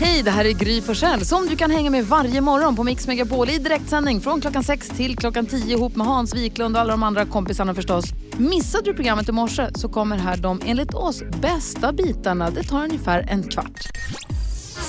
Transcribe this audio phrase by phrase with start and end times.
[0.00, 3.06] Hej, det här är Gry Forssell som du kan hänga med varje morgon på Mix
[3.06, 6.90] Megapol i direktsändning från klockan 6 till klockan 10 ihop med Hans Wiklund och alla
[6.90, 8.04] de andra kompisarna förstås.
[8.38, 12.50] Missade du programmet i morse så kommer här de enligt oss bästa bitarna.
[12.50, 13.80] Det tar ungefär en kvart.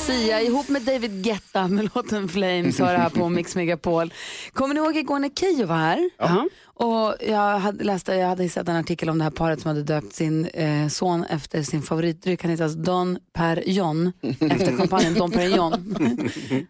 [0.05, 4.13] Sia ihop med David Guetta med låten Flames har det här på Mix Megapol.
[4.53, 6.09] Kommer ni ihåg igår när Keyyo var här?
[6.17, 6.45] Ja.
[6.77, 9.83] Och jag hade läst, jag hade sett en artikel om det här paret som hade
[9.83, 12.41] döpt sin eh, son efter sin favoritdryck.
[12.41, 15.95] Han heter alltså Don Perignon efter champagnen Don Perignon.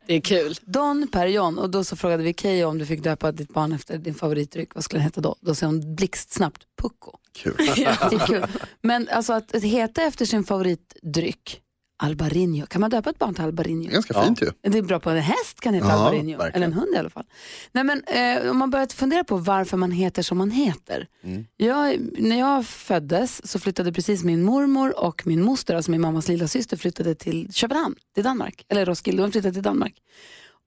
[0.07, 0.55] Det är kul.
[0.61, 3.97] Don Perignon och då så frågade vi Keyyo om du fick döpa ditt barn efter
[3.97, 5.35] din favoritdryck, vad skulle den heta då?
[5.41, 7.11] Då sa hon blixtsnabbt Pucko.
[7.35, 7.55] Kul.
[7.75, 8.45] Det är kul.
[8.81, 11.61] Men alltså att heta efter sin favoritdryck,
[11.97, 13.91] Albarinho, kan man döpa ett barn till Albarinho?
[13.91, 14.51] Ganska fint ju.
[14.61, 16.55] Det är bra på en häst kan heta Ja, Albarinho, verkligen.
[16.55, 17.25] eller en hund i alla fall.
[17.71, 21.07] Nej, men, eh, om man börjar fundera på varför man heter som man heter.
[21.23, 21.45] Mm.
[21.57, 26.27] Jag, när jag föddes så flyttade precis min mormor och min moster, alltså min mammas
[26.27, 28.65] lilla syster flyttade till Köpenhamn, till Danmark.
[28.69, 29.93] Eller Roskilde, de flyttade till Danmark.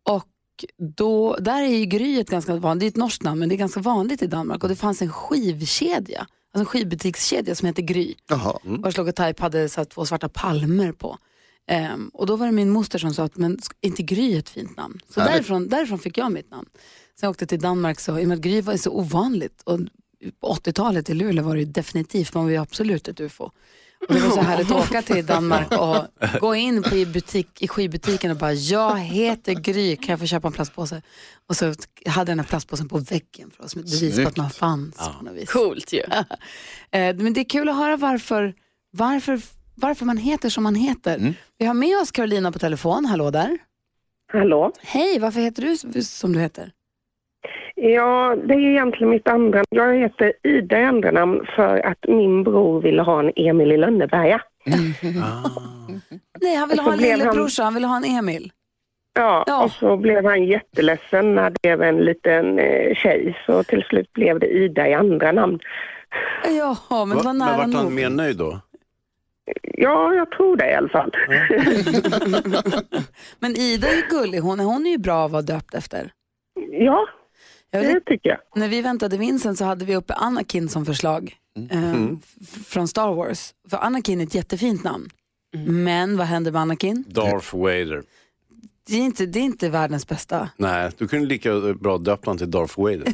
[0.08, 0.24] Och
[0.96, 3.54] då, där är ju Gry ett ganska vanligt, det är ett norskt namn men det
[3.54, 7.82] är ganska vanligt i Danmark och det fanns en skivkedja, alltså en skivbutikskedja som heter
[7.82, 8.58] Gry Jaha.
[8.62, 11.18] vars logotyp hade så två svarta palmer på.
[11.68, 14.48] Ehm, och då var det min moster som sa att men inte Gry är ett
[14.48, 15.00] fint namn.
[15.08, 15.34] Så Härligt.
[15.34, 16.68] därifrån, därifrån fick jag mitt namn.
[17.20, 19.80] Sen jag åkte till Danmark så, i och med att Gry var så ovanligt och
[20.40, 23.50] på 80-talet i Luleå var det ju definitivt, man var ju absolut ett ufo.
[24.08, 25.96] Och det var så härligt att åka till Danmark och
[26.40, 30.26] gå in på i, butik, i skivbutiken och bara, jag heter Gry, kan jag få
[30.26, 31.02] köpa en plastpåse?
[31.48, 34.28] Och så hade jag den här plastpåsen på väggen för oss, som ett bevis på
[34.28, 35.50] att man fanns på något vis.
[35.50, 36.02] Coolt ju.
[36.90, 38.54] Eh, Men det är kul att höra varför,
[38.90, 39.40] varför,
[39.80, 41.34] varför man heter som man heter.
[41.58, 43.04] Vi har med oss Carolina på telefon.
[43.04, 43.58] Hallå där.
[44.32, 44.72] Hallå?
[44.82, 45.62] Hej, varför heter
[45.92, 46.70] du som du heter?
[47.74, 49.64] Ja, det är egentligen mitt andra.
[49.70, 53.76] Jag heter Ida i andra namn för att min bror ville ha en Emil i
[53.76, 54.40] Lönneberga.
[56.40, 58.52] Nej, han ville ha en lillebrorsa, han ville ha en Emil.
[59.14, 59.64] Ja, Ja.
[59.64, 63.38] och så blev han jätteledsen när det blev en liten eh, tjej.
[63.46, 65.58] Så till slut blev det Ida i andra namn.
[66.58, 67.92] Ja, men det var Va, men nära vart han nog.
[67.92, 68.60] mer nöjd då?
[69.62, 71.12] Ja, jag tror det i alla fall.
[73.38, 76.12] Men Ida är ju gullig, hon, hon är ju bra att vara döpt efter.
[76.70, 77.08] ja,
[77.70, 78.38] Jag vill det tycker jag.
[78.56, 81.36] När vi väntade Vincent så hade vi uppe Anakin som förslag
[81.70, 82.04] eh,
[82.42, 83.54] f- från Star Wars.
[83.70, 85.08] För Anakin är ett jättefint namn.
[85.66, 87.04] Men vad händer med Anakin?
[87.08, 88.02] Darth Vader.
[88.86, 90.48] Det är inte, det är inte världens bästa.
[90.56, 92.98] Nej, du kunde lika bra döpt honom till Darth Vader.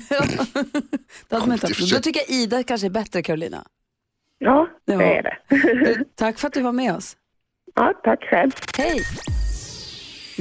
[1.29, 1.95] Det hade man inte Konstigt haft.
[1.95, 3.65] Då tycker jag Ida kanske är bättre Carolina.
[4.45, 4.97] Ja, Ja.
[4.99, 6.05] det är det.
[6.17, 7.17] Tack för att du var med oss.
[7.75, 8.51] ja, tack själv.
[8.79, 9.01] Hej!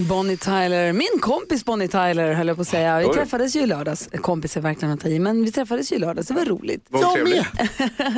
[0.10, 3.00] Bonnie Tyler, min kompis Bonnie Tyler höll jag på att säga.
[3.00, 3.14] Vi Oj.
[3.14, 4.10] träffades ju i lördags.
[4.22, 6.28] Kompis är verkligen att ta i, men vi träffades ju i lördags.
[6.28, 6.86] Det var roligt.
[6.90, 7.44] Var hon trevlig?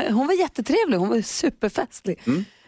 [0.13, 2.19] hon var jättetrevlig, hon var superfestlig.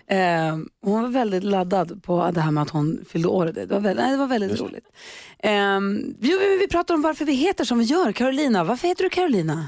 [0.10, 3.46] Eh, hon var väldigt laddad på det här med att hon fyllde år.
[3.46, 4.86] Det var väldigt, nej, det var väldigt roligt.
[5.40, 5.80] Eh,
[6.20, 8.12] vi, vi pratar om varför vi heter som vi gör.
[8.12, 9.66] Carolina, varför heter du Carolina?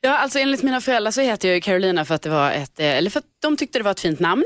[0.00, 2.86] Ja, alltså enligt mina föräldrar så heter jag Carolina för att det var ett, eh,
[2.86, 4.44] eller för att de tyckte det var ett fint namn.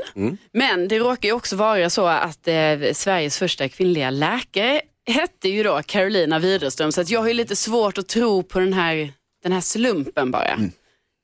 [0.53, 2.53] Men det råkar ju också vara så att eh,
[2.93, 7.55] Sveriges första kvinnliga läkare hette ju då Carolina Widerström så att jag har ju lite
[7.55, 9.13] svårt att tro på den här,
[9.43, 10.59] den här slumpen bara.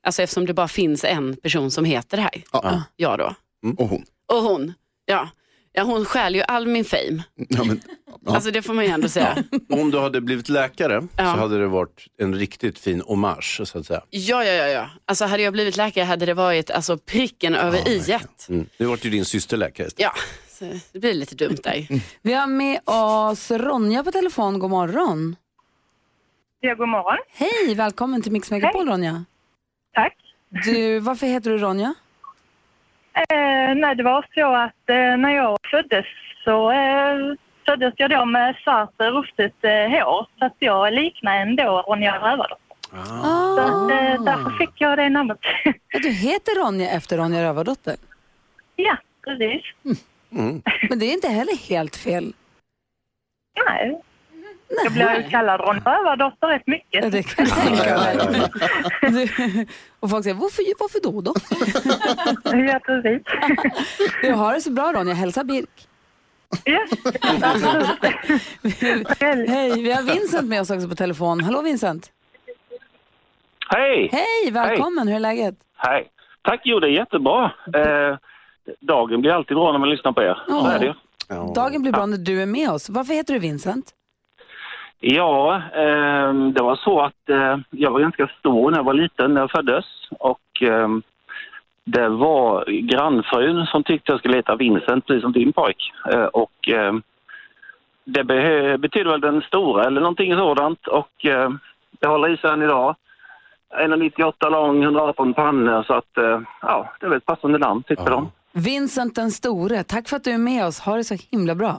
[0.04, 2.44] Alltså eftersom det bara finns en person som heter det här.
[2.52, 2.84] Ja.
[2.96, 3.36] Jag då.
[3.78, 4.06] Och hon.
[4.28, 4.74] Och hon,
[5.06, 5.30] ja.
[5.74, 7.24] ja hon stjäl ju all min fame.
[7.36, 7.82] Ja, men,
[8.26, 8.36] ja.
[8.36, 9.44] Alltså det får man ju ändå säga.
[9.70, 11.24] Om du hade blivit läkare Ja.
[11.34, 14.02] så hade det varit en riktigt fin hommage så att säga.
[14.10, 14.90] Ja, ja, ja, ja.
[15.06, 18.50] Alltså hade jag blivit läkare hade det varit alltså, pricken över i ett.
[18.50, 18.66] Mm.
[18.78, 20.12] Nu vart ju din syster läkare istället.
[20.16, 21.88] Ja, så det blir lite dumt där.
[22.22, 24.60] Vi har med oss Ronja på telefon.
[24.60, 25.36] God morgon.
[26.60, 27.18] Ja, god morgon.
[27.34, 29.26] Hej, välkommen till Mix Megapol Ronja.
[29.94, 30.16] Tack.
[30.66, 31.94] Du, varför heter du Ronja?
[33.14, 36.06] Eh, nej, det var så att eh, när jag föddes
[36.44, 37.36] så eh,
[37.70, 40.28] föddes jag då med svart rufsigt eh, hår.
[40.40, 42.66] Så att jag liknar ändå Ronja Rövardotter.
[43.56, 45.38] Så att, eh, därför fick jag det namnet.
[46.04, 47.96] Du heter Ronja efter Ronja Rövardotter.
[48.76, 49.64] ja, precis.
[50.90, 52.34] Men det är inte heller helt fel.
[53.68, 54.02] Nej.
[54.84, 57.04] Jag blev ju kallad Ronja Rövardotter rätt mycket.
[57.04, 59.68] Ja, det kan jag tänka mig.
[60.00, 61.34] Och folk säger, varför, varför då då?
[62.72, 63.24] Ja, precis.
[64.22, 65.89] Du har det så bra Ronja, hälsa Birk.
[67.32, 69.08] Absolut.
[69.50, 71.40] Hej, vi har Vincent med oss också på telefon.
[71.44, 72.12] Hallå Vincent.
[73.70, 74.10] Hej!
[74.12, 75.08] Hej, välkommen.
[75.08, 75.56] Hur är läget?
[75.78, 76.08] Hej!
[76.42, 77.52] Tack, jo det är jättebra.
[77.76, 78.18] Eh,
[78.80, 80.34] dagen blir alltid bra när man lyssnar på er.
[80.48, 80.72] Så Ja.
[80.72, 80.94] är det ju.
[81.56, 82.90] Dagen blir bra när du är med oss.
[82.90, 83.86] Varför heter du Vincent?
[85.00, 89.34] Ja, eh, det var så att eh, jag var ganska stor när jag var liten,
[89.34, 89.86] när jag föddes.
[90.12, 90.88] Och eh,
[91.84, 95.92] det var grannfrun som tyckte jag skulle heta Vincent, precis som din pojk.
[96.12, 96.94] Eh, och eh,
[98.04, 98.24] det
[98.78, 101.50] betyder väl den stora eller någonting sådant och eh,
[102.00, 102.96] det håller i sig än idag.
[103.78, 108.10] 1,98 lång, 118 pannor så att eh, ja, det är väl ett passande namn tyckte
[108.10, 108.32] de.
[108.52, 110.80] Vincent den store, tack för att du är med oss.
[110.80, 111.78] Ha det så himla bra.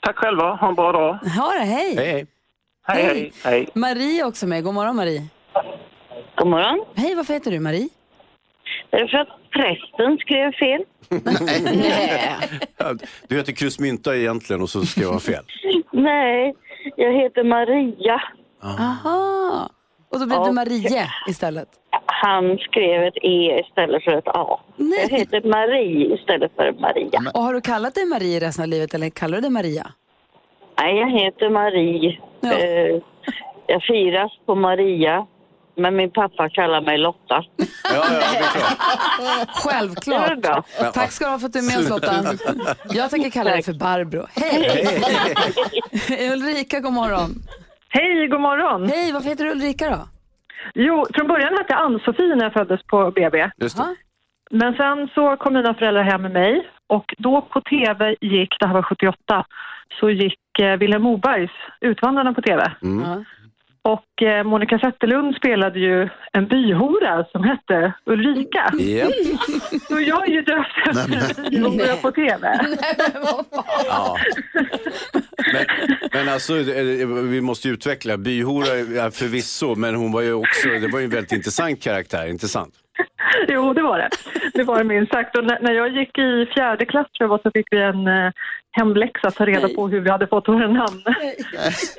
[0.00, 1.12] Tack själva, ha en bra dag.
[1.12, 1.96] Ha det, hej!
[1.96, 2.26] Hej, hej.
[2.82, 3.32] Hej, hej.
[3.44, 3.68] hej.
[3.74, 4.64] Marie är också med.
[4.64, 5.22] God morgon Marie.
[6.36, 6.84] God morgon.
[6.94, 7.88] Hej, varför heter du Marie?
[8.90, 10.84] Därför att prästen skrev fel.
[11.08, 12.36] Nej.
[13.28, 15.44] Du heter Krusmynta egentligen och så jag vara fel.
[15.92, 16.54] Nej,
[16.96, 18.22] jag heter Maria.
[18.62, 19.68] Aha.
[20.12, 20.52] Och då blev det.
[20.52, 21.68] Marie istället.
[22.06, 24.60] Han skrev ett E istället för ett A.
[24.76, 24.98] Nej.
[25.10, 27.30] Jag heter Marie istället för Maria.
[27.34, 29.86] Och har du kallat dig Marie resten av livet eller kallar du dig Maria?
[30.80, 32.18] Nej, jag heter Marie.
[32.40, 32.52] Ja.
[32.58, 33.02] Eh,
[33.66, 35.26] jag firas på Maria.
[35.80, 37.44] Men min pappa kallar mig Lotta.
[37.56, 38.78] Ja, ja, det är klart.
[39.18, 40.38] Det är Självklart.
[40.42, 40.64] bra.
[40.94, 42.14] Tack ska du ha för att du är med oss Lotta.
[42.90, 44.26] Jag tänker kalla dig för Barbro.
[44.36, 46.32] Hej!
[46.32, 47.30] Ulrika, god morgon.
[47.88, 48.88] Hej, god morgon.
[48.88, 50.08] Hej, varför heter du Ulrika då?
[50.74, 53.50] Jo, från början hette jag Ann-Sofie när jag föddes på BB.
[53.56, 53.94] Just det.
[54.50, 58.66] Men sen så kom mina föräldrar hem med mig och då på tv gick, det
[58.66, 59.44] här var 78,
[60.00, 61.50] så gick eh, Vilhelm Mobergs
[61.80, 62.72] Utvandrarna på tv.
[62.80, 63.24] Ja.
[63.82, 68.72] Och eh, Monica Zetterlund spelade ju en byhora som hette Ulrika.
[68.78, 69.12] Japp.
[69.88, 72.60] Så jag är ju döpt efter en byhora på tv.
[73.86, 74.16] Ja.
[75.52, 75.64] Men,
[76.12, 78.16] men alltså, eh, vi måste ju utveckla.
[78.16, 82.48] Byhora förvisso, men hon var ju också, det var ju en väldigt intressant karaktär, inte
[82.48, 82.74] sant?
[83.48, 84.08] Jo, det var det.
[84.54, 85.36] Det var det minst sagt.
[85.36, 88.32] Och när, jag gick i fjärde klass jag så fick vi en eh,
[88.72, 91.02] hemläxa att ta reda på hur vi hade fått våra namn.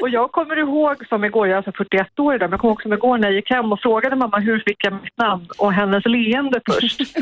[0.01, 2.71] Och jag kommer ihåg som igår, jag är alltså 41 år idag, men jag kommer
[2.71, 5.47] ihåg som igår när jag gick hem och frågade mamma hur fick jag mitt namn
[5.57, 7.01] och hennes leende först.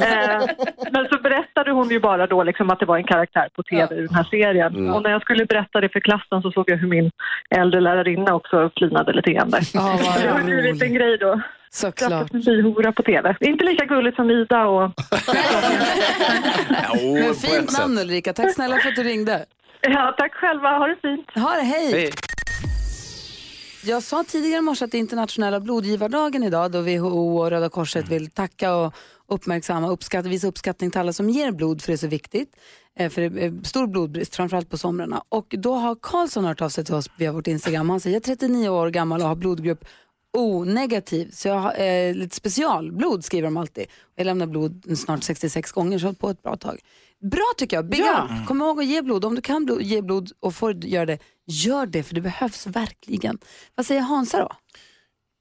[0.00, 3.62] eh, men så berättade hon ju bara då liksom att det var en karaktär på
[3.62, 4.90] tv i den här serien.
[4.90, 7.10] Och när jag skulle berätta det för klassen så såg jag hur min
[7.50, 9.60] äldre lärarinna också flinade lite grann där.
[9.74, 11.40] Ja, vad Det var ju en grej då.
[11.74, 12.34] Såklart.
[12.34, 13.36] En byhora på tv.
[13.40, 14.90] Inte lika gulligt som Ida och...
[17.02, 17.98] Jo, Men fint namn.
[17.98, 18.32] Ulrika.
[18.32, 19.46] Tack snälla för att du ringde.
[19.80, 20.68] Ja, tack själva.
[20.78, 21.30] Ha det fint.
[21.34, 21.92] Ha det, hej!
[21.92, 22.10] Hej.
[23.84, 27.68] Jag sa tidigare i morse att det är internationella blodgivardagen idag då WHO och Röda
[27.68, 28.94] Korset vill tacka och
[29.28, 32.56] uppmärksamma, uppskatta, visa uppskattning till alla som ger blod för det är så viktigt.
[32.98, 35.22] Eh, För det är stor blodbrist, framförallt på somrarna.
[35.28, 37.90] Och då har Karlsson hört av sig till oss via vårt Instagram.
[37.90, 39.84] Han säger jag är 39 år gammal och har blodgrupp
[40.32, 41.30] O-negativ.
[41.32, 43.86] Så jag har eh, lite specialblod skriver de alltid.
[44.16, 46.78] Jag lämnar blod snart 66 gånger så jag har på ett bra tag.
[47.30, 47.88] Bra tycker jag.
[47.88, 48.28] Big Ja.
[48.42, 48.48] up.
[48.48, 49.24] Kom ihåg att ge blod.
[49.24, 52.66] Om du kan blod, ge blod och får göra det, gör det för det behövs
[52.66, 53.38] verkligen.
[53.74, 54.50] Vad säger Hansa då?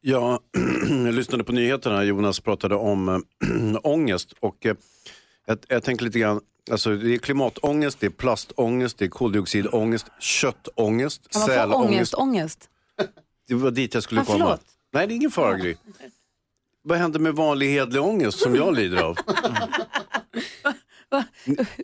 [0.01, 0.39] Ja,
[1.05, 2.03] jag lyssnade på nyheterna.
[2.03, 3.19] Jonas pratade om äh,
[3.83, 4.33] ångest.
[4.39, 4.75] Och, äh,
[5.45, 6.41] jag, jag tänker lite grann,
[6.71, 11.87] alltså, det är klimatångest, det är plastångest, det är koldioxidångest, köttångest, Kan man få sälångest.
[11.87, 12.69] ångest, ångest?
[13.47, 14.57] Det var dit jag skulle Ah, komma.
[14.93, 15.75] Nej, det är ingen fara Gry.
[16.83, 19.17] Vad händer med vanlig hedlig ångest som jag lider av?
[21.09, 21.23] Va?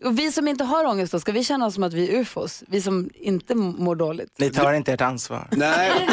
[0.04, 2.20] Och vi som inte har ångest då, ska vi känna oss som att vi är
[2.20, 2.64] ufos?
[2.68, 4.40] Vi som inte mår dåligt?
[4.40, 5.48] Ni tar inte ert ansvar.
[5.52, 6.08] Nej,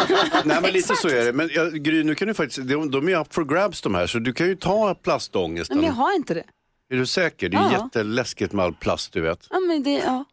[0.45, 1.33] nej men lite så är det.
[1.33, 4.07] Men ja, Gry, nu kan du faktiskt, de, de är up for grabs de här,
[4.07, 5.77] så du kan ju ta plastångesten.
[5.77, 6.45] Men jag har inte det.
[6.91, 7.49] Är du säker?
[7.49, 7.83] Det är Ja.
[7.85, 9.47] jätteläskigt med all plast, du vet.
[9.51, 10.25] Ja, men det, ja.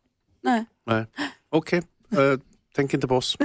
[0.44, 0.66] Nej.
[0.86, 1.06] Nej.
[1.50, 2.40] Okej, eh,
[2.76, 3.38] tänk inte på oss.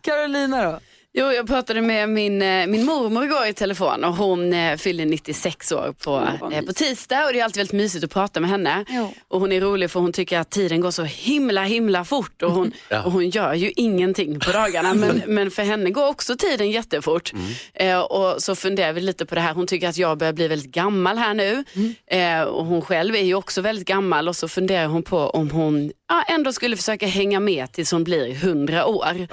[0.00, 0.80] Carolina då?
[1.18, 5.06] Jo, jag pratade med min, eh, min mormor igår i telefon och hon eh, fyller
[5.06, 8.50] 96 år på, eh, på tisdag och det är alltid väldigt mysigt att prata med
[8.50, 8.84] henne.
[8.88, 9.14] Jo.
[9.28, 12.52] Och hon är rolig för hon tycker att tiden går så himla himla fort och
[12.52, 12.72] hon,
[13.04, 17.32] och hon gör ju ingenting på dagarna men, men för henne går också tiden jättefort.
[17.74, 20.48] Eh, och så funderar vi lite på det här, hon tycker att jag börjar bli
[20.48, 21.64] väldigt gammal här nu
[22.06, 25.50] eh, och hon själv är ju också väldigt gammal och så funderar hon på om
[25.50, 29.26] hon ja, ändå skulle försöka hänga med tills hon blir 100 år.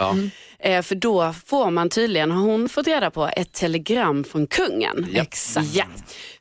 [0.64, 5.08] Eh, för då får man tydligen, har hon fått reda på, ett telegram från kungen.
[5.16, 5.68] Exakt.
[5.74, 5.86] Ja.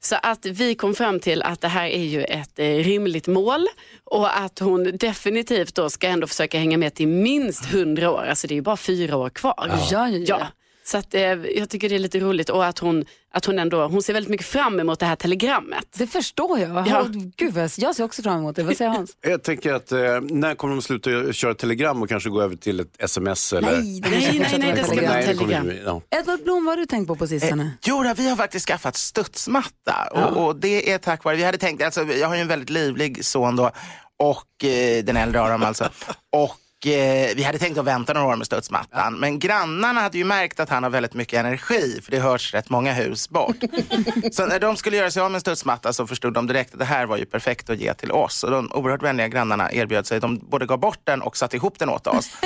[0.01, 3.67] Så att vi kom fram till att det här är ju ett eh, rimligt mål
[4.05, 8.23] och att hon definitivt då ska ändå försöka hänga med till minst 100 år.
[8.23, 9.81] Alltså det är ju bara fyra år kvar.
[9.91, 10.47] Ja, ja, ja.
[10.85, 13.87] Så att, eh, jag tycker det är lite roligt och att hon, att hon ändå,
[13.87, 15.85] hon ser väldigt mycket fram emot det här telegrammet.
[15.97, 16.89] Det förstår jag.
[16.89, 17.07] Ja.
[17.37, 18.63] Gud, vad jag, jag ser också fram emot det.
[18.63, 19.11] Vad säger Hans?
[19.21, 22.81] Jag tänker att eh, när kommer de sluta köra telegram och kanske gå över till
[22.81, 23.53] ett sms?
[23.53, 23.73] Eller?
[23.73, 25.67] Nej, det Nej, nej, nej, det ska vara det kommer telegram.
[25.67, 26.03] bli- ja.
[26.11, 27.71] Edvard Blom, vad har du tänkt på på sistone?
[27.85, 31.59] Jo, då, vi har faktiskt skaffat studsmatta och, och det är tack vare, vi hade
[31.59, 33.71] tänkt, alltså, jag har ju en väldigt livlig son då
[34.17, 35.85] och eh, den äldre Aram alltså.
[36.33, 39.15] Och eh, vi hade tänkt att vänta några år med studsmattan.
[39.15, 42.71] Men grannarna hade ju märkt att han har väldigt mycket energi för det hörs rätt
[42.71, 43.57] många hus bort.
[44.33, 46.79] så när de skulle göra sig av med en studsmatta så förstod de direkt att
[46.79, 48.45] det här var ju perfekt att ge till oss.
[48.45, 50.21] Och de oerhört vänliga grannarna erbjöd sig.
[50.21, 52.31] De både gav bort den och satte ihop den åt oss.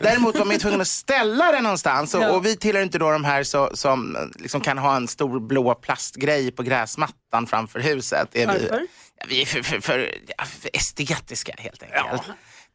[0.00, 3.10] Däremot var man ju tvungen att ställa den någonstans och, och vi tillhör inte då
[3.10, 8.28] de här så, som liksom kan ha en stor blå plastgrej på gräsmattan framför huset.
[8.32, 8.86] Är vi, Varför?
[9.20, 12.22] Ja, vi är för, för, för, ja, för estetiska helt enkelt.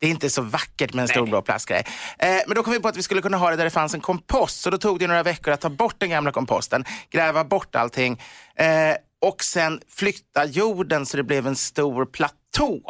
[0.03, 1.85] Det är inte så vackert med en stor blå plastgrej.
[2.19, 3.93] Eh, men då kom vi på att vi skulle kunna ha det där det fanns
[3.93, 4.61] en kompost.
[4.61, 8.21] Så då tog det några veckor att ta bort den gamla komposten, gräva bort allting
[8.55, 8.67] eh,
[9.21, 12.81] och sen flytta jorden så det blev en stor platå.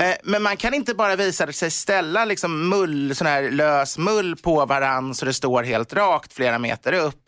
[0.00, 4.36] Eh, men man kan inte bara visa sig ställa liksom mull, sån här lös mull
[4.36, 7.24] på varann så det står helt rakt flera meter upp.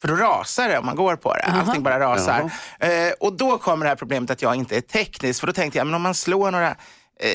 [0.00, 1.42] För då rasar det om man går på det.
[1.42, 2.50] Allting bara rasar.
[2.80, 5.40] Eh, och då kommer det här problemet att jag inte är teknisk.
[5.40, 6.76] För då tänkte jag, men om man slår några
[7.20, 7.30] eh,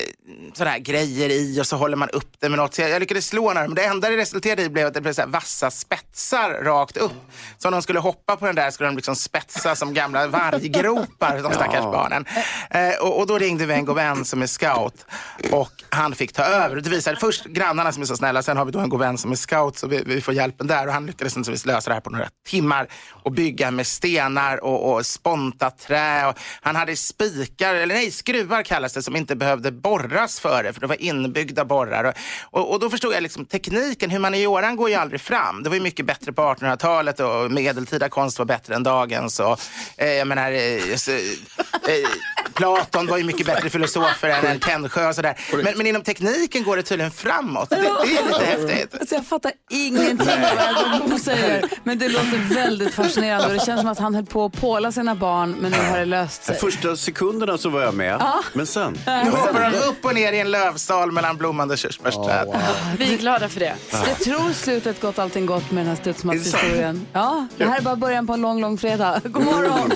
[0.54, 2.74] sådana här grejer i och så håller man upp det med något.
[2.74, 5.00] Så jag, jag lyckades slå några, men det enda det resulterade i blev att det
[5.00, 7.12] blev så vassa spetsar rakt upp.
[7.58, 11.42] Så om de skulle hoppa på den där skulle de liksom spetsa som gamla varggropar,
[11.42, 12.24] de stackars barnen.
[12.70, 15.06] Eh, och, och då ringde vi en god vän som är scout
[15.52, 16.76] och han fick ta över.
[16.76, 19.00] Och det visade först grannarna som är så snälla, sen har vi då en god
[19.00, 20.86] vän som är scout så vi, vi får hjälpen där.
[20.86, 22.88] Och han lyckades inte lösa det här på några timmar
[23.22, 26.26] och bygga med stenar och, och sponta trä.
[26.28, 30.72] Och han hade spikar, eller nej, skruvar kallas det, som inte behövde borras för det,
[30.72, 32.04] för det var inbyggda borrar.
[32.04, 32.14] Och,
[32.60, 35.62] och, och då förstod jag liksom tekniken, humanioran går ju aldrig fram.
[35.62, 39.40] Det var ju mycket bättre på 1800-talet och medeltida konst var bättre än dagens.
[39.40, 39.60] Och,
[39.96, 41.18] eh, jag menar, eh, så, eh,
[42.54, 45.40] Platon var ju mycket bättre filosofer än, än Tännsjö och sådär.
[45.64, 47.70] Men, men inom tekniken går det tydligen framåt.
[47.70, 49.00] Det, det är lite häftigt.
[49.00, 50.28] Alltså jag fattar ingenting
[51.02, 54.26] av vad säger, men det låter väldigt fascinerande och det känns som att han höll
[54.26, 56.56] på att påla sina barn, men nu har det löst sig.
[56.56, 58.22] Första sekunderna så var jag med,
[58.52, 58.98] men sen.
[59.06, 62.48] Nu de upp och ner i en lövsal mellan blommande körsbärsträd.
[62.98, 63.76] Vi är glada för det.
[63.92, 67.06] Jag tror slutet gott, allting gott med den här studsmattshistorien.
[67.12, 69.20] Ja, det här är bara början på en lång, lång fredag.
[69.24, 69.90] God morgon!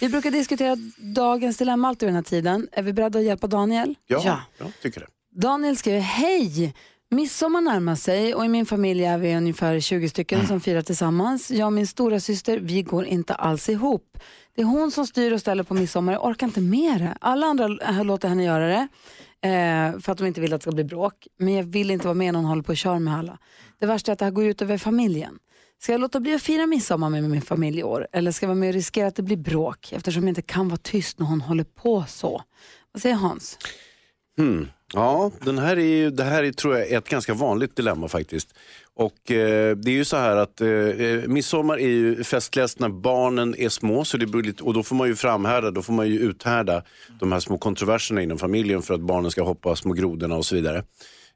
[0.00, 2.68] Vi brukar diskutera dagens dilemma alltid vid den här tiden.
[2.72, 3.94] Är vi beredda att hjälpa Daniel?
[4.06, 4.40] Ja, Ja.
[4.58, 5.06] jag tycker det.
[5.40, 6.74] Daniel skriver, hej!
[7.10, 11.50] Midsommar närmar sig och i min familj är vi ungefär 20 stycken som firar tillsammans.
[11.50, 14.18] Jag och min stora syster, vi går inte alls ihop.
[14.54, 17.16] Det är hon som styr och ställer på midsommar, jag orkar inte med det.
[17.20, 18.88] Alla andra eh, låter henne göra det
[19.48, 21.26] eh, för att de inte vill att det ska bli bråk.
[21.38, 23.38] Men jag vill inte vara med när hon håller på och kör med alla.
[23.80, 25.38] Det värsta är att det här går ut över familjen.
[25.78, 28.06] Ska jag låta bli att fira midsommar med min familj i år?
[28.12, 30.68] Eller ska jag vara med och riskera att det blir bråk eftersom jag inte kan
[30.68, 32.42] vara tyst när hon håller på så?
[32.92, 33.58] Vad säger Hans?
[34.38, 34.68] Mm.
[34.94, 38.08] Ja, den här är ju, det här är, tror jag är ett ganska vanligt dilemma
[38.08, 38.54] faktiskt.
[38.94, 42.88] Och eh, det är ju så här att eh, eh, midsommar är ju festligast när
[42.88, 45.92] barnen är små så det blir lite, och då får man ju framhärda, då får
[45.92, 46.82] man ju uthärda
[47.20, 50.54] de här små kontroverserna inom familjen för att barnen ska hoppa små grodorna och så
[50.54, 50.84] vidare.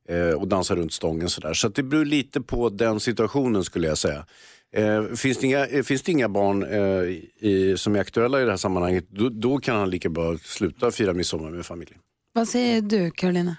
[0.08, 1.54] Eh, och dansa runt stången sådär.
[1.54, 4.26] Så att det beror lite på den situationen skulle jag säga.
[4.72, 8.44] Eh, finns, det inga, eh, finns det inga barn eh, i, som är aktuella i
[8.44, 11.98] det här sammanhanget, då, då kan han lika bra sluta fira midsommar med familjen.
[12.32, 13.56] Vad säger du, Karolina?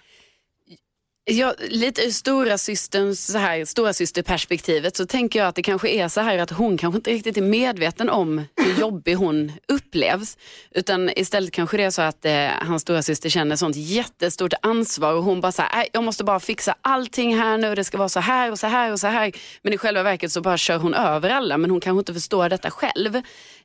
[1.26, 5.90] Ja, lite ur stora systerns, så här, stora systerperspektivet så tänker jag att det kanske
[5.90, 10.38] är så här att hon kanske inte riktigt är medveten om hur jobbig hon upplevs.
[10.72, 15.14] Utan istället kanske det är så att eh, hans stora syster känner sånt jättestort ansvar
[15.14, 18.10] och hon bara så här, jag måste bara fixa allting här nu, det ska vara
[18.10, 19.32] så här och så här och så här.
[19.62, 22.50] Men i själva verket så bara kör hon över alla men hon kanske inte förstår
[22.50, 23.22] detta själv.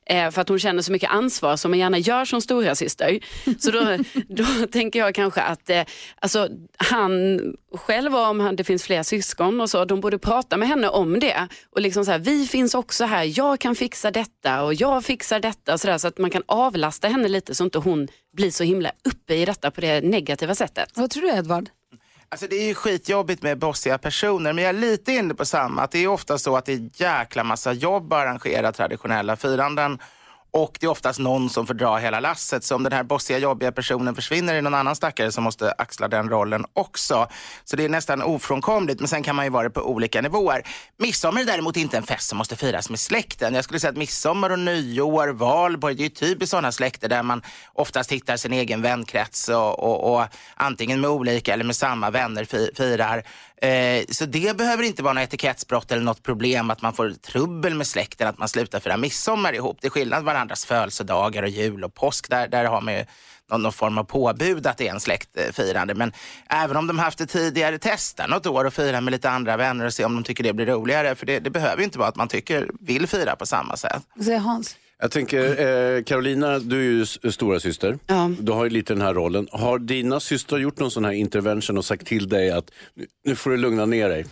[0.09, 3.19] Eh, för att hon känner så mycket ansvar som man gärna gör som stora syster.
[3.59, 3.97] Så då,
[4.43, 5.83] då tänker jag kanske att eh,
[6.19, 7.39] alltså, han
[7.75, 11.19] själv om han, det finns fler syskon och så, de borde prata med henne om
[11.19, 11.47] det.
[11.69, 15.39] Och liksom så här, vi finns också här, jag kan fixa detta och jag fixar
[15.39, 15.77] detta.
[15.77, 18.91] Så, där, så att man kan avlasta henne lite så inte hon blir så himla
[19.03, 20.89] uppe i detta på det negativa sättet.
[20.95, 21.69] Vad tror du, Edvard?
[22.29, 25.81] Alltså det är ju skitjobbigt med bossiga personer, men jag är lite inne på samma.
[25.81, 29.99] Att det är ofta så att det är jäkla massa jobb att arrangera traditionella firanden.
[30.57, 32.63] Och det är oftast någon som får dra hela lasset.
[32.63, 35.71] Så om den här bossiga, jobbiga personen försvinner är det någon annan stackare som måste
[35.71, 37.27] axla den rollen också.
[37.63, 38.99] Så det är nästan ofrånkomligt.
[38.99, 40.63] Men sen kan man ju vara det på olika nivåer.
[40.97, 43.53] Midsommar är däremot inte en fest som måste firas med släkten.
[43.53, 47.23] Jag skulle säga att midsommar och nyår, valborg, det är ju typiskt sådana släkter där
[47.23, 47.41] man
[47.73, 52.73] oftast hittar sin egen vänkrets och, och, och antingen med olika eller med samma vänner
[52.75, 53.23] firar.
[53.61, 57.75] Eh, så det behöver inte vara något etikettsbrott eller något problem att man får trubbel
[57.75, 59.77] med släkten, att man slutar fira midsommar ihop.
[59.81, 62.29] Det är skillnad varandras födelsedagar och jul och påsk.
[62.29, 63.05] Där, där har man ju
[63.49, 65.93] någon, någon form av påbud att det är en släktfirande.
[65.93, 66.11] Men
[66.49, 69.85] även om de haft det tidigare, testa något år och fira med lite andra vänner
[69.85, 71.15] och se om de tycker det blir roligare.
[71.15, 74.03] För det, det behöver ju inte vara att man tycker, vill fira på samma sätt.
[74.15, 74.75] Vad säger Hans?
[75.01, 75.39] Jag tänker,
[75.97, 77.97] eh, Carolina, du är ju s- stora syster.
[78.07, 78.31] Ja.
[78.39, 79.47] Du har ju lite den här rollen.
[79.51, 82.71] Har dina systrar gjort någon sån här intervention och sagt till dig att
[83.25, 84.25] nu- får du lugna ner dig?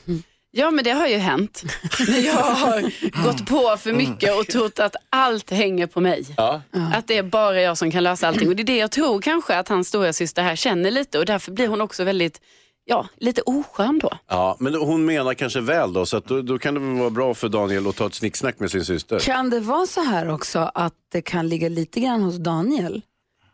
[0.52, 1.64] Ja men det har ju hänt.
[2.08, 2.82] När jag har
[3.26, 6.26] gått på för mycket och trott att allt hänger på mig.
[6.38, 6.62] Ja.
[6.94, 8.48] Att det är bara jag som kan lösa allting.
[8.50, 11.26] Och det är det jag tror kanske att hans stora syster här känner lite och
[11.26, 12.42] därför blir hon också väldigt,
[12.86, 14.10] ja, lite oskön då.
[14.28, 17.10] Ja, men hon menar kanske väl då, så att då, då kan det väl vara
[17.10, 19.20] bra för Daniel att ta ett snicksnack med sin syster.
[19.20, 23.02] Kan det vara så här också att det kan ligga lite grann hos Daniel?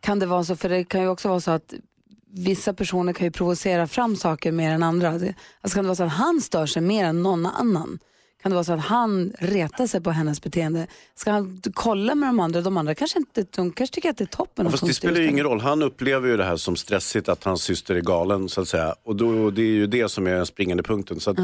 [0.00, 1.74] Kan det vara så, för det kan ju också vara så att
[2.34, 5.08] vissa personer kan ju provocera fram saker mer än andra.
[5.08, 7.98] Alltså kan det vara så att han stör sig mer än någon annan?
[8.42, 10.86] Kan det vara så att han retar sig på hennes beteende?
[11.14, 12.60] Ska han kolla med de andra?
[12.60, 14.64] De andra kanske inte, de kanske tycker att det är toppen.
[14.64, 15.60] Ja, fast det spelar ju och ingen roll.
[15.60, 18.94] Han upplever ju det här som stressigt att hans syster är galen så att säga.
[19.04, 21.20] Och då, det är ju det som är den springande punkten.
[21.20, 21.36] Så att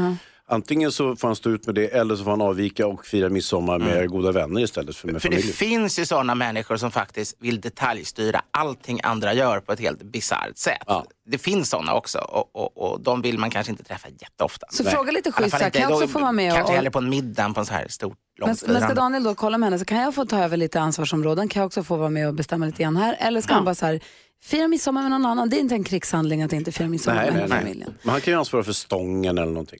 [0.51, 3.29] Antingen så får han stå ut med det eller så får han avvika och fira
[3.29, 5.53] midsommar med goda vänner istället för med För det familjen.
[5.55, 10.57] finns ju sådana människor som faktiskt vill detaljstyra allting andra gör på ett helt bisarrt
[10.57, 10.77] sätt.
[10.87, 11.05] Ja.
[11.25, 14.67] Det finns sådana också och, och, och de vill man kanske inte träffa jätteofta.
[14.71, 14.93] Så Nej.
[14.93, 17.49] fråga lite schysst kan jag också få vara med och- Kanske hellre på en middag
[17.53, 18.93] på en så här stort, Men, långt men ska.
[18.93, 21.47] Daniel då kolla med henne så kan jag få ta över lite ansvarsområden?
[21.49, 23.17] Kan jag också få vara med och bestämma lite grann här?
[23.19, 23.99] Eller ska han bara så här,
[24.43, 25.49] fira midsommar med någon annan?
[25.49, 27.63] Det är inte en krigshandling att inte fira midsommar Nej, med nej, hela nej.
[27.63, 27.93] familjen.
[28.03, 29.79] Men han kan ju ansvara för stången eller någonting.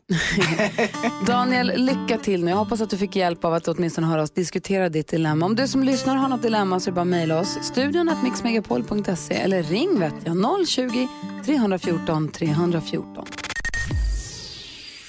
[1.27, 2.51] Daniel, lycka till nu.
[2.51, 5.45] Jag hoppas att du fick hjälp av att åtminstone höra oss diskutera ditt dilemma.
[5.45, 7.57] Om du som lyssnar har något dilemma så är det bara att mejla oss.
[7.61, 11.07] Studion att mixmegapol.se eller ring vet jag 020
[11.45, 13.25] 314 314.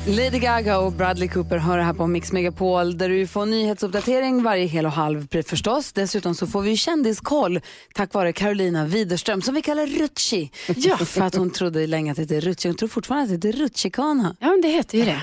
[0.07, 4.67] Lady Gaga och Bradley Cooper hör här på Mix Megapol där du får nyhetsuppdatering varje
[4.67, 5.93] hel och halv förstås.
[5.93, 7.61] Dessutom så får vi kändiskoll
[7.95, 10.51] tack vare Carolina Widerström som vi kallar Rutschi.
[10.77, 12.69] Ja, för att hon trodde länge att det heter Rutschi.
[12.69, 14.37] Hon tror fortfarande att det heter Rutschikana.
[14.41, 15.21] Ja men det heter ju det.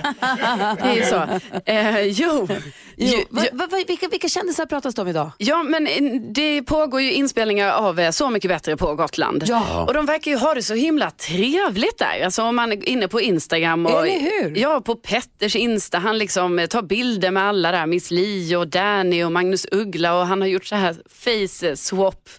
[0.82, 1.24] Det är ju så.
[1.72, 2.48] Eh, jo.
[2.50, 2.58] Jo,
[2.98, 5.32] Jo, va, va, va, vilka, vilka kändisar pratas det om idag?
[5.38, 9.44] Ja, men eh, det pågår ju inspelningar av eh, Så mycket bättre på Gotland.
[9.48, 9.86] Ja.
[9.88, 12.22] Och de verkar ju ha det så himla trevligt där.
[12.26, 13.86] Alltså om man är inne på Instagram.
[13.86, 14.58] Och, Eller hur?
[14.68, 15.98] Ja, på Petters Insta.
[15.98, 17.86] Han liksom eh, tar bilder med alla där.
[17.86, 20.20] Miss Li och Danny och Magnus Uggla.
[20.20, 22.30] Och han har gjort så här face swap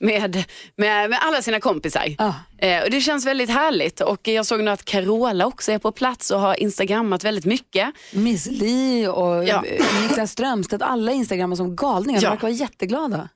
[0.00, 0.44] med,
[0.76, 2.14] med, med alla sina kompisar.
[2.18, 2.34] Ja.
[2.58, 4.00] Eh, och det känns väldigt härligt.
[4.00, 7.88] Och jag såg nu att Carola också är på plats och har instagrammat väldigt mycket.
[8.12, 9.64] Miss Li och Ja.
[10.02, 12.20] Niklas Strömstedt, alla instagrammar som galningar.
[12.20, 12.30] De Ja.
[12.30, 13.28] verkar vara jätteglada.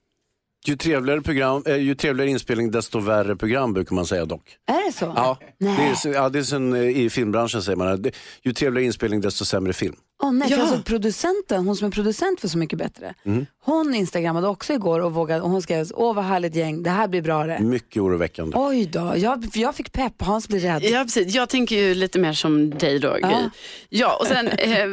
[0.66, 4.56] Ju trevligare, program, eh, ju trevligare inspelning desto värre program brukar man säga dock.
[4.68, 5.12] Är det så?
[5.16, 5.94] Ja, Nej.
[6.04, 8.04] det är, ja, det är sen, eh, i filmbranschen säger man
[8.42, 9.96] ju trevligare inspelning desto sämre film.
[10.24, 10.62] Åh nej, för Ja.
[10.62, 13.46] alltså producenten, hon som är producent för Så mycket bättre, Mm.
[13.64, 17.08] hon instagrammade också igår och, vågade, och hon skrev, åh vad härligt gäng, det här
[17.08, 17.58] blir bra det.
[17.58, 18.56] Mycket oroväckande.
[18.58, 20.82] Oj då, jag, jag fick pepp, Hans blir rädd.
[20.84, 21.34] Ja, precis.
[21.34, 23.20] Jag tänker ju lite mer som dig då, Gry.
[23.20, 23.50] Ja.
[23.88, 24.86] Ja, och sen eh,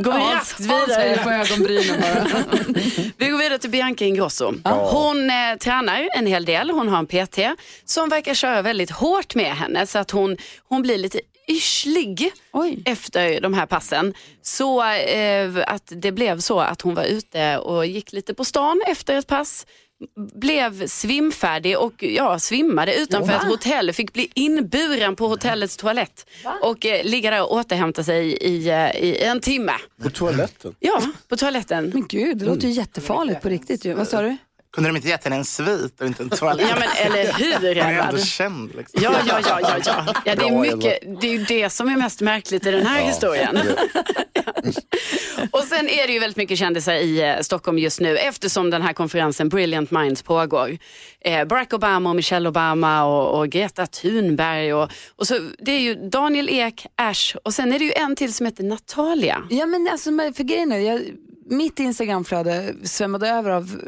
[0.00, 1.20] går vi raskt vidare.
[1.24, 2.26] på ögonbrynen bara.
[3.18, 4.52] Vi går vidare till Bianca Ingrosso.
[4.64, 6.70] Hon eh, tränar en hel del.
[6.70, 7.38] Hon har en PT
[7.84, 10.36] som verkar köra väldigt hårt med henne så att hon,
[10.68, 12.82] hon blir lite yrslig Oj.
[12.84, 14.14] efter de här passen.
[14.42, 18.82] Så eh, att det blev så att hon var ute och gick lite på stan
[18.86, 19.66] efter ett pass.
[20.34, 23.38] Blev svimfärdig och ja, svimmade utanför Va?
[23.38, 23.92] ett hotell.
[23.92, 26.26] Fick bli inburen på hotellets toalett
[26.62, 29.72] och eh, ligga där och återhämta sig i, eh, i en timme.
[30.02, 30.74] På toaletten?
[30.80, 31.90] Ja, på toaletten.
[31.94, 33.94] Men gud, det låter ju jättefarligt på riktigt ju.
[33.94, 34.36] Vad sa du?
[34.76, 36.66] Kunde de inte gett henne en svit och inte en toalett?
[36.70, 38.74] Ja men eller hur Man är ändå känd.
[38.74, 39.02] Liksom.
[39.02, 40.14] Ja, ja, ja, ja, ja.
[40.24, 43.02] ja det, är mycket, det är ju det som är mest märkligt i den här
[43.02, 43.58] historien.
[45.50, 48.82] Och sen är det ju väldigt mycket kändisar i eh, Stockholm just nu eftersom den
[48.82, 50.78] här konferensen Brilliant Minds pågår.
[51.20, 55.80] Eh, Barack Obama och Michelle Obama och, och Greta Thunberg och, och så det är
[55.80, 59.42] ju Daniel Ek, Ash och sen är det ju en till som heter Natalia.
[59.50, 61.00] Ja men alltså för grejen är, jag,
[61.48, 63.80] mitt Instagramflöde svämmade över av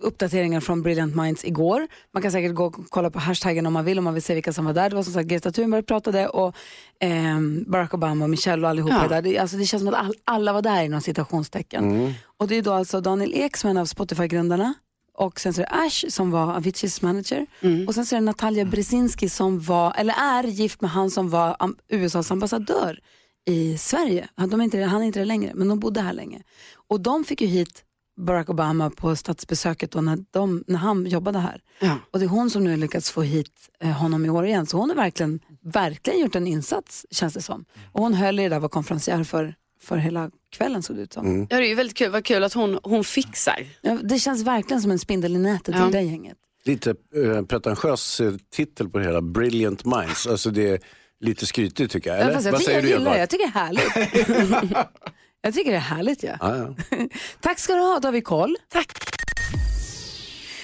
[0.00, 1.86] uppdateringar från Brilliant Minds igår.
[2.12, 4.34] Man kan säkert gå och kolla på hashtaggen om man vill, om man vill se
[4.34, 4.90] vilka som var där.
[4.90, 6.54] Det var som sagt Greta Thunberg pratade och
[7.00, 9.04] ehm, Barack Obama och Michelle och allihopa Ja.
[9.04, 9.22] är där.
[9.22, 12.14] Det, alltså, det känns som att all, alla var där inom citationstecken.
[12.36, 14.74] Och det är då alltså Daniel Ek som är en av Spotify-grundarna.
[15.14, 17.46] Och sen så är det Ash som var Aviciis manager.
[17.88, 21.30] Och sen så är det Natalia Brzezinski som var, eller är gift med han som
[21.30, 21.56] var
[21.88, 22.98] USAs ambassadör
[23.46, 24.28] i Sverige.
[24.34, 26.42] Han, de är inte, han är inte det längre, men de bodde här länge.
[26.88, 27.84] Och de fick ju hit
[28.20, 31.60] Barack Obama på statsbesöket då när, de, när han jobbade här.
[31.80, 31.98] Ja.
[32.10, 34.66] Och det är hon som nu har lyckats få hit eh, honom i år igen.
[34.66, 37.64] Så hon har verkligen, verkligen gjort en insats känns det som.
[37.92, 41.12] Och hon höll i det där, var konferencier för, för hela kvällen såg det ut
[41.12, 41.40] som.
[41.50, 43.66] Ja, det är ju väldigt kul, vad kul att hon, hon fixar.
[43.80, 45.88] Ja, det känns verkligen som en spindel i nätet Ja.
[45.88, 46.36] i det gänget.
[46.64, 48.20] Lite eh, pretentiös
[48.52, 50.26] titel på det hela, Brilliant Minds.
[50.26, 50.80] Alltså det är
[51.20, 52.18] lite skrytigt tycker jag.
[52.18, 52.34] Ja, Eller?
[52.34, 54.88] fast jag, Vad tycker, jag säger du gillar jag tycker det är härligt.
[55.42, 56.36] jag tycker det är härligt ja.
[56.40, 56.74] Ja, ja.
[57.40, 58.56] Tack ska du ha, då har vi koll.
[58.68, 58.86] Tack.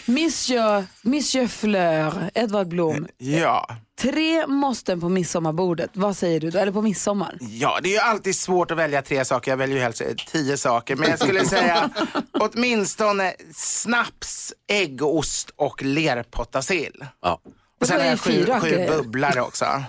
[0.08, 3.06] Monsieur, Monsieur Fleur, Edvard Blom.
[3.18, 3.68] Ja.
[3.98, 5.90] Tre måsten på midsommarbordet.
[5.92, 6.58] Vad säger du då?
[6.58, 7.38] Eller på midsommar?
[7.40, 9.50] Ja, det är ju alltid svårt att välja tre saker.
[9.52, 10.96] Jag väljer ju helst eh, tio saker.
[10.96, 11.90] Men jag skulle säga
[12.40, 17.04] åtminstone snaps, äggost och lerpottasill.
[17.22, 17.40] Ja.
[17.86, 19.64] Och sen har jag sju, sju bubblare också.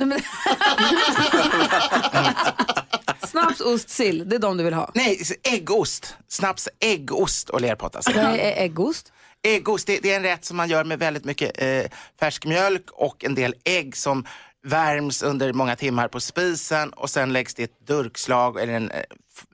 [3.27, 4.29] Snaps, ost, sill.
[4.29, 4.91] Det är de du vill ha.
[4.93, 6.17] Nej, äggost.
[6.27, 8.15] Snaps, äggost och lerpottasill.
[8.15, 9.11] Vad är äggost?
[9.43, 11.83] Äggost, det, det är en rätt som man gör med väldigt mycket eh,
[12.19, 14.25] färsk mjölk och en del ägg som
[14.63, 18.91] värms under många timmar på spisen och sen läggs det i ett durkslag eller en
[18.91, 19.03] eh,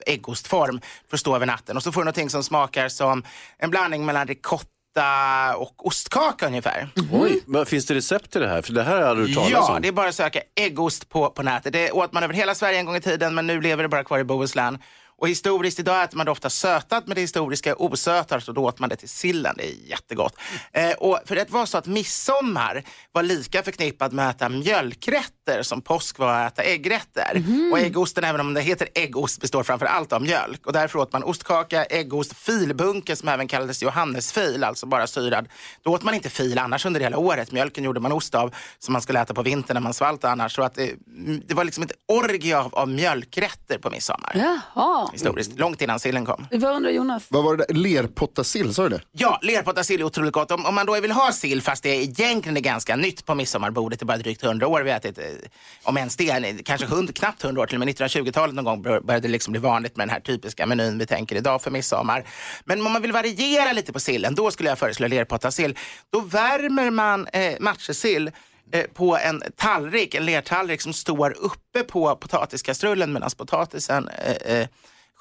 [0.05, 1.77] äggostform för att stå över natten.
[1.77, 3.23] Och så får du någonting som smakar som
[3.57, 4.67] en blandning mellan ricotta
[5.57, 6.89] och ostkaka ungefär.
[7.11, 8.61] Oj, men finns det recept till det här?
[8.61, 9.81] För det här har hört talas Ja, om.
[9.81, 11.73] det är bara att söka äggost på, på nätet.
[11.73, 14.03] Det åt man över hela Sverige en gång i tiden men nu lever det bara
[14.03, 14.77] kvar i Bohuslän.
[15.17, 18.63] Och historiskt, idag äter man det ofta sötat men det historiska är osötat så då
[18.63, 19.55] åt man det till sillen.
[19.57, 20.35] Det är jättegott.
[20.73, 24.49] Eh, och för det var så att midsommar var lika förknippat med att äta
[25.47, 27.43] mjölkrätter som påsk var att äta äggrätter.
[27.71, 30.65] Och äggosten, även om det heter äggost, består framför allt av mjölk.
[30.65, 35.47] Och därför åt man ostkaka, äggost, filbunke som även kallades johannesfil, alltså bara syrad.
[35.83, 37.51] Då åt man inte fil annars under hela året.
[37.51, 40.55] Mjölken gjorde man ost av som man skulle äta på vintern när man svalt annars.
[40.55, 40.95] Så att det,
[41.47, 44.31] det var liksom ett orgie av, av mjölkrätter på midsommar.
[44.35, 45.09] Jaha.
[45.13, 46.47] Historiskt, långt innan sillen kom.
[46.51, 47.23] Vad undrar Jonas?
[47.29, 47.75] Vad var det där?
[47.75, 49.01] Lerpottasill, sa du det?
[49.11, 50.51] Ja, lerpottasill är otroligt gott.
[50.51, 53.99] Om, om man då vill ha sill, fast det egentligen är ganska nytt på midsommarbordet,
[53.99, 55.49] det är bara drygt 100 år vi har ätit, eh, Eh,
[55.83, 58.81] om ens det, eh, kanske hund, knappt 100 år till och med 1920-talet någon gång
[58.81, 62.27] började det liksom bli vanligt med den här typiska menyn vi tänker idag för midsommar.
[62.65, 65.77] Men om man vill variera lite på sillen, då skulle jag föreslå lerpottasill.
[66.09, 68.31] Då värmer man eh, matjessill
[68.71, 74.09] eh, på en tallrik, en lertallrik som står uppe på potatiskastrullen medan potatisen
[74.45, 74.67] eh,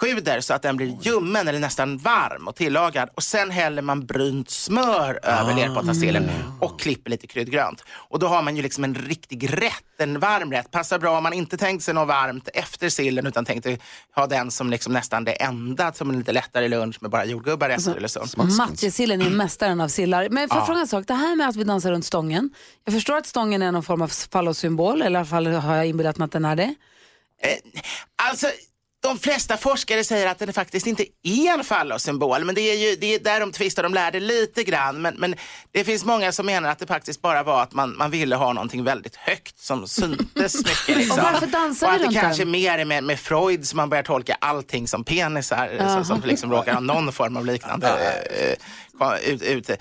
[0.03, 3.09] sjuder så att den blir ljummen eller nästan varm och tillagad.
[3.15, 7.85] Och sen häller man brynt smör över lerpottasillen och klipper lite kryddgrönt.
[7.91, 10.71] Och då har man ju liksom en riktig rätt, en varm rätt.
[10.71, 13.79] Passar bra om man inte tänkt sig något varmt efter sillen utan tänkte
[14.15, 17.71] ha den som liksom nästan det enda, som en lite lättare lunch med bara jordgubbar
[17.71, 18.27] efter eller så.
[18.59, 20.29] Matjessillen är mästaren av sillar.
[20.29, 21.07] Men får jag fråga en sak?
[21.07, 22.51] Det här med att vi dansar runt stången.
[22.85, 25.87] Jag förstår att stången är någon form av fallossymbol, eller i alla fall har jag
[25.87, 26.75] inbillat mig att den är det.
[28.31, 28.47] Alltså,
[29.03, 32.97] de flesta forskare säger att den faktiskt inte är en fallossymbol, men det är ju
[32.97, 35.03] det är där de tvistar, de lärde lite grann.
[35.03, 35.35] Men, men
[35.73, 38.53] det finns många som menar att det faktiskt bara var att man, man ville ha
[38.53, 40.97] någonting väldigt högt som syntes mycket.
[40.97, 41.19] Liksom.
[41.19, 42.51] Och varför dansar Och att det runt kanske den?
[42.51, 46.53] mer är med, med Freud som man börjar tolka allting som penisar, så, som liksom
[46.53, 47.89] råkar ha någon form av liknande
[48.31, 48.57] eh,
[49.23, 49.77] ut, ut, eh,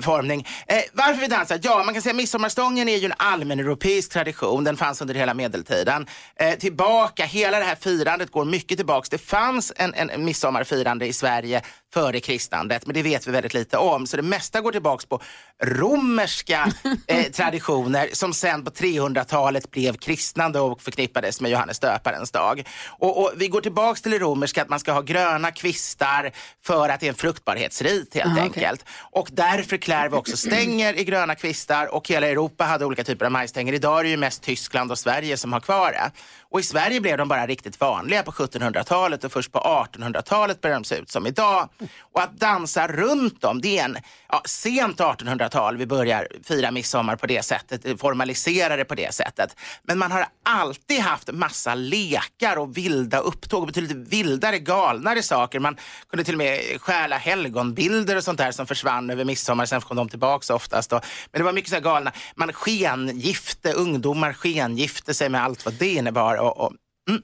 [0.00, 0.46] formning.
[0.66, 1.60] Eh, varför vi dansar?
[1.62, 4.64] Ja, man kan säga att midsommarstången är ju en allmän europeisk tradition.
[4.64, 6.06] Den fanns under hela medeltiden.
[6.36, 9.08] Eh, tillbaka, hela det här firandet går mycket tillbaks.
[9.08, 13.76] Det fanns en, en midsommarfirande i Sverige före kristnandet, men det vet vi väldigt lite
[13.76, 14.06] om.
[14.06, 15.20] Så det mesta går tillbaks på
[15.62, 16.72] romerska
[17.06, 22.68] eh, traditioner som sen på 300-talet blev kristnande och förknippades med Johannes döparens dag.
[22.86, 26.88] Och, och vi går tillbaks till det romerska att man ska ha gröna kvistar för
[26.88, 28.84] att det är en fruktbarhetsrit helt Aha, enkelt.
[29.10, 33.26] Och därför klär vi också stänger i gröna kvistar och hela Europa hade olika typer
[33.26, 33.72] av majstänger.
[33.72, 36.10] Idag är det ju mest Tyskland och Sverige som har kvar det.
[36.50, 40.80] Och i Sverige blev de bara riktigt vanliga på 1700-talet och först på 1800-talet började
[40.80, 41.68] de se ut som idag.
[42.12, 43.96] Och att dansa runt dem, det är en
[44.28, 49.56] ja, sent 1800-tal vi börjar fira midsommar på det sättet, formalisera det på det sättet.
[49.82, 55.58] Men man har alltid haft massa lekar och vilda upptåg, betydligt vildare, galnare saker.
[55.58, 55.76] Man
[56.10, 59.96] kunde till och med stjäla helgonbilder och sånt där som försvann över midsommar, sen kom
[59.96, 60.90] de tillbaka oftast.
[60.90, 61.00] Då.
[61.32, 65.74] Men det var mycket så här galna, man skengifte, ungdomar skengifte sig med allt vad
[65.74, 66.36] det innebar.
[66.36, 66.72] Och, och,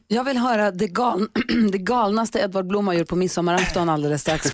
[0.08, 1.28] jag vill höra det, gal
[1.72, 4.52] det galnaste Edvard Blom har gjort på midsommarafton alldeles strax.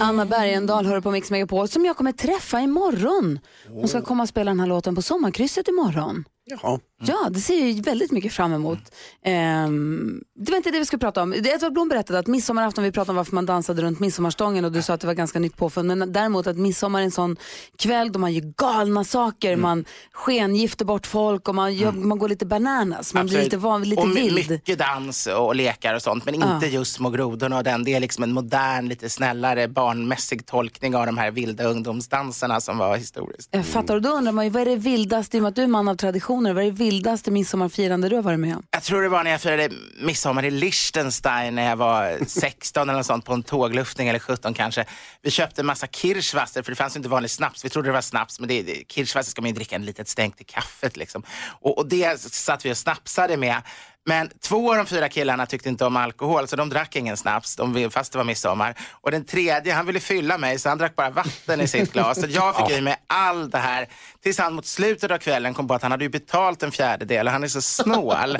[0.00, 3.38] Anna Bergendahl hör på Mix Megapol som jag kommer träffa imorgon.
[3.68, 6.24] Hon ska komma och spela den här låten på sommarkrysset imorgon.
[6.44, 6.80] Jaha.
[7.00, 8.78] Ja, det ser jag väldigt mycket fram emot.
[9.24, 11.30] Ehm, det var inte det vi skulle prata om.
[11.30, 14.72] Det Edvard Blom berättade att midsommarafton, vi pratade om varför man dansade runt midsommarstången och
[14.72, 15.88] du sa att det var ganska nytt påfund.
[15.98, 17.36] Men däremot att midsommar är en sån
[17.78, 19.56] kväll då man gör galna saker.
[19.56, 23.14] Man skengifter bort folk och man, gör, man går lite bananas.
[23.14, 23.44] Man blir Absolut.
[23.44, 24.50] lite, van, lite och vild.
[24.50, 26.66] mycket dans och lekar och sånt, men inte Ja.
[26.66, 27.84] just små grodorna och den.
[27.84, 32.78] Det är liksom en modern, lite snällare, barnmässig tolkning av de här vilda ungdomsdanserna som
[32.78, 33.48] var historiskt.
[33.52, 35.56] Jag fattar och då undrar man ju, vad är det vildaste, i och med att
[35.56, 38.62] du är man av traditioner, vad är det vildaste midsommarfirande du har varit med om?
[38.70, 39.70] Jag tror det var när jag firade
[40.00, 44.54] midsommar i Liechtenstein när jag var 16 eller något sånt på en tågluftning eller 17
[44.54, 44.84] kanske.
[45.22, 47.64] Vi köpte en massa kirschwasser för det fanns inte vanlig snaps.
[47.64, 50.08] Vi trodde det var snaps men det, det, kirschwasser ska man ju dricka en litet
[50.08, 51.22] stänk till kaffet liksom.
[51.60, 53.62] Och, och det satt vi och snapsade med.
[54.08, 57.56] Men två av de fyra killarna tyckte inte om alkohol så de drack ingen snaps
[57.56, 58.74] de, fast det var midsommar.
[58.90, 62.20] Och den tredje han ville fylla mig så han drack bara vatten i sitt glas.
[62.20, 63.88] Så jag fick i mig allt det här
[64.22, 67.26] tills han mot slutet av kvällen kom på att han hade ju betalt en fjärdedel
[67.26, 68.36] och han är så snål.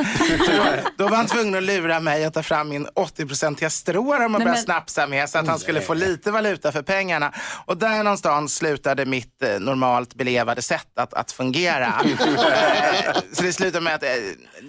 [0.46, 0.64] så då,
[0.96, 4.44] då var han tvungen att lura mig att ta fram min 80-procentiga stråram och Nej,
[4.44, 7.32] börja men- snapsa med så att han skulle få lite valuta för pengarna.
[7.66, 11.92] Och där någonstans slutade mitt eh, normalt belevade sätt att, att fungera.
[12.48, 14.08] Eh, så det slutade med att eh,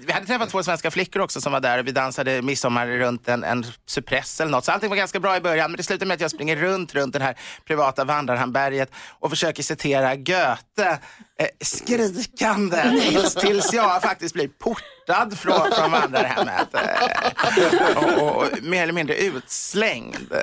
[0.05, 3.27] vi hade träffat två svenska flickor också som var där och vi dansade midsommar runt
[3.27, 4.65] en, en cypress eller något.
[4.65, 6.95] Så allting var ganska bra i början men det slutade med att jag springer runt,
[6.95, 10.99] runt det här privata vandrarhamnberget och försöker citera Goethe
[11.39, 13.01] eh, skrikande
[13.41, 16.67] tills, jag faktiskt blir portad från, från vandrarhemmet.
[16.73, 20.33] Eh, och, och, och mer eller mindre utslängd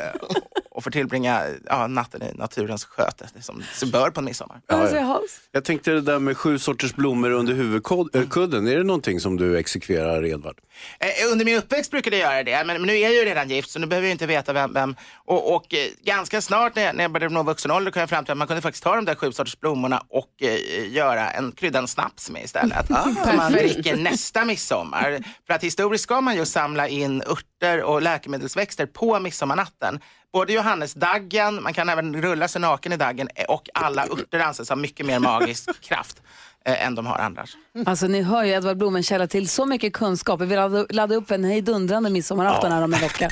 [0.77, 4.61] och får tillbringa ja, natten i naturens sköte som sig bör på en midsommar.
[4.69, 5.41] Säger Hans?
[5.53, 8.69] Jag tänkte det där med sju sorters blommor under huvudkudden.
[8.69, 10.57] Är det någonting som du exekverar, Edvard?
[11.01, 13.51] Eh, under min uppväxt brukade jag göra det, men, men nu är jag ju redan
[13.51, 14.73] gift så nu behöver jag inte veta vem.
[14.73, 14.97] vem.
[15.25, 18.09] Och, och eh, ganska snart när jag, när jag började nå vuxen ålder kom jag
[18.09, 21.31] fram till att man kunde faktiskt ta de där sju sorters blommorna och eh, göra
[21.31, 22.87] en kryddan snaps med istället.
[23.27, 25.19] Som man dricker nästa midsommar.
[25.47, 30.01] För att historiskt ska man ju samla in örter och läkemedelsväxter på midsommarnatten.
[30.37, 34.77] Både Johannesdaggen, man kan även rulla sig naken i daggen och alla örter anses ha
[34.77, 36.23] mycket mer magisk kraft
[36.65, 37.57] eh, än de har annars.
[37.87, 40.41] Alltså ni hör ju Edvard Blom en källa till så mycket kunskap.
[40.41, 43.31] Vi vill ladda, upp en hejdundrande midsommarafton här om en vecka.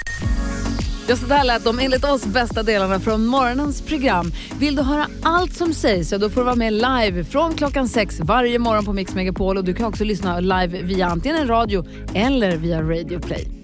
[1.08, 4.32] Just det här lät de enligt oss bästa delarna från morgonens program.
[4.58, 7.88] Vill du höra allt som sägs så då får du vara med live från klockan
[7.88, 11.48] sex varje morgon på Mix Megapol och du kan också lyssna live via antingen en
[11.48, 13.63] radio eller via Radio Play.